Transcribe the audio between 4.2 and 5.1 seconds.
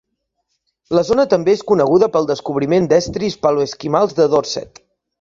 de Dorset.